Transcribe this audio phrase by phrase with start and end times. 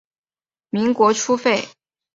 [0.71, 1.69] 民国初废。